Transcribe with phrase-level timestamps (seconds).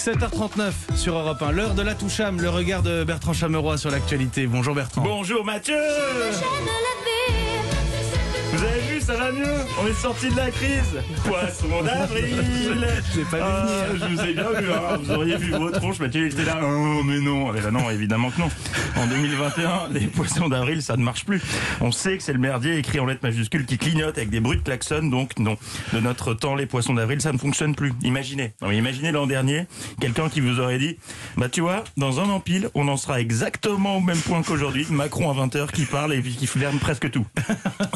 [0.00, 4.46] 7h39 sur Europe 1, l'heure de la Toucham, le regard de Bertrand Chameroy sur l'actualité.
[4.46, 5.02] Bonjour Bertrand.
[5.02, 5.76] Bonjour Mathieu
[9.10, 9.44] ça va mieux
[9.82, 14.08] On est sorti de la crise Poisson d'avril J'ai pas vu Ah, venir.
[14.08, 14.98] Je vous ai bien vu, hein.
[15.02, 17.90] vous auriez vu vos tronches, Mathieu il était là, oh mais non, Eh ben non,
[17.90, 18.48] évidemment que non.
[18.96, 21.40] En 2021, les poissons d'avril, ça ne marche plus.
[21.80, 24.58] On sait que c'est le merdier écrit en lettres majuscules qui clignote avec des bruits
[24.58, 25.56] de klaxon, donc non.
[25.92, 27.92] De notre temps, les poissons d'avril, ça ne fonctionne plus.
[28.02, 29.66] Imaginez, non, mais imaginez l'an dernier,
[30.00, 30.98] quelqu'un qui vous aurait dit,
[31.36, 34.86] bah tu vois, dans un an pile, on en sera exactement au même point qu'aujourd'hui,
[34.90, 37.26] Macron à 20h qui parle et qui ferme presque tout.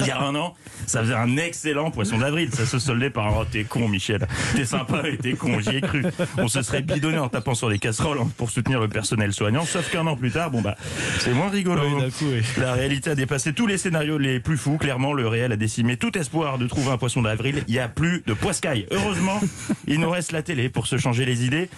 [0.00, 0.54] Il y a un an,
[0.86, 2.50] ça faisait un excellent poisson d'avril.
[2.52, 4.26] Ça se soldait par un oh, t'es con, Michel.
[4.54, 6.04] T'es sympa et t'es con, j'y ai cru.
[6.38, 9.64] On se serait bidonné en tapant sur les casseroles hein, pour soutenir le personnel soignant.
[9.64, 10.76] Sauf qu'un an plus tard, bon bah,
[11.18, 11.82] c'est moins rigolo.
[11.84, 12.42] Oui, d'un coup, oui.
[12.58, 14.78] La réalité a dépassé tous les scénarios les plus fous.
[14.78, 17.64] Clairement, le réel a décimé tout espoir de trouver un poisson d'avril.
[17.68, 18.86] Il n'y a plus de poiscaille.
[18.90, 19.40] Heureusement,
[19.86, 21.68] il nous reste la télé pour se changer les idées.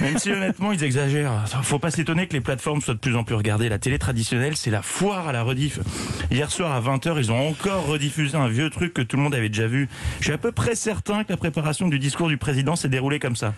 [0.00, 1.44] Même si honnêtement, ils exagèrent.
[1.62, 3.68] Faut pas s'étonner que les plateformes soient de plus en plus regardées.
[3.68, 5.80] La télé traditionnelle, c'est la foire à la rediff.
[6.30, 9.34] Hier soir à 20h, ils ont encore rediffusé un vieux truc que tout le monde
[9.34, 9.88] avait déjà vu.
[10.20, 13.18] Je suis à peu près certain que la préparation du discours du président s'est déroulée
[13.18, 13.54] comme ça.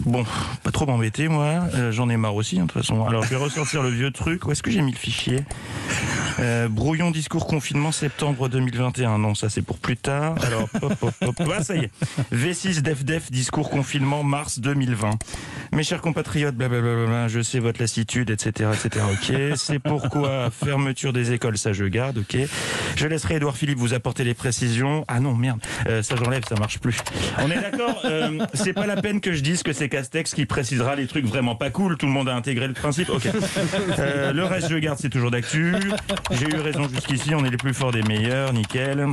[0.00, 0.24] Bon,
[0.62, 3.04] pas trop m'embêter moi, Euh, j'en ai marre aussi hein, de toute façon.
[3.06, 4.46] Alors je vais ressortir le vieux truc.
[4.46, 5.40] Où est-ce que j'ai mis le fichier?
[6.40, 9.18] Euh, Brouillon discours confinement septembre 2021.
[9.18, 10.36] Non, ça c'est pour plus tard.
[10.44, 11.52] Alors hop hop hop.
[11.56, 11.90] Ah, ça y est.
[12.32, 15.10] V6 def def discours confinement mars 2020.
[15.72, 19.04] Mes chers compatriotes, blablabla, je sais votre lassitude, etc., etc.
[19.12, 19.56] Ok.
[19.56, 22.18] C'est pourquoi fermeture des écoles, ça je garde.
[22.18, 22.36] Ok.
[22.96, 25.04] Je laisserai Edouard Philippe vous apporter les précisions.
[25.08, 25.60] Ah non, merde.
[25.88, 26.98] Euh, ça j'enlève, ça marche plus.
[27.38, 28.00] On est d'accord.
[28.04, 31.26] euh, c'est pas la peine que je dise que c'est Castex qui précisera les trucs
[31.26, 31.96] vraiment pas cool.
[31.96, 33.10] Tout le monde a intégré le principe.
[33.10, 33.28] Ok.
[33.98, 35.74] Euh, le reste je garde, c'est toujours d'actu.
[36.30, 37.34] J'ai eu raison jusqu'ici.
[37.34, 38.52] On est les plus forts des meilleurs.
[38.52, 39.06] Nickel.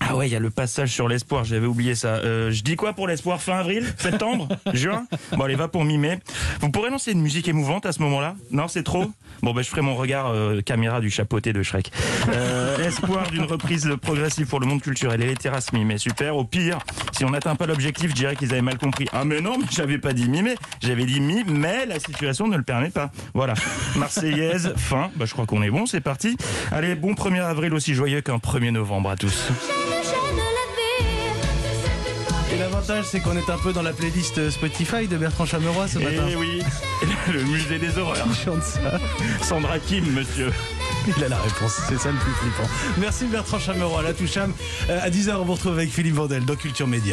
[0.00, 2.08] Ah ouais, il y a le passage sur l'espoir, j'avais oublié ça.
[2.16, 5.04] Euh, je dis quoi pour l'espoir Fin avril Septembre Juin?
[5.32, 6.20] Bon allez, va pour mi-mai.
[6.60, 8.34] Vous pourrez lancer une musique émouvante à ce moment-là?
[8.50, 9.06] Non, c'est trop?
[9.42, 11.90] Bon ben je ferai mon regard euh, caméra du chapeauté de Shrek.
[12.32, 16.36] Euh, espoir d'une reprise progressive pour le monde culturel et les terrasses mi-mai, super.
[16.36, 16.78] Au pire,
[17.12, 19.06] si on n'atteint pas l'objectif, je dirais qu'ils avaient mal compris.
[19.12, 22.56] Ah mais non, mais j'avais pas dit mi-mai, j'avais dit mi, mais la situation ne
[22.56, 23.10] le permet pas.
[23.34, 23.54] Voilà.
[23.96, 26.36] Marseillaise, fin, bah je crois qu'on est bon, c'est parti.
[26.72, 29.50] Allez, bon 1er avril aussi joyeux qu'un 1er novembre à tous.
[32.58, 36.00] Et l'avantage, c'est qu'on est un peu dans la playlist Spotify de Bertrand Chameroy ce
[36.00, 36.26] matin.
[36.28, 36.60] Eh oui,
[37.32, 38.26] le musée des horreurs.
[38.28, 38.98] Il chante ça.
[39.42, 40.50] Sandra Kim, monsieur.
[41.16, 42.68] Il a la réponse, c'est ça le plus flippant.
[42.98, 44.52] Merci Bertrand Chameroy, la Toucham.
[44.90, 47.06] Euh, À 10h, on vous retrouve avec Philippe Vandel dans Culture Média.